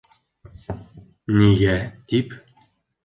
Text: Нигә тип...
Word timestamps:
Нигә 1.41 1.77
тип... 2.15 2.37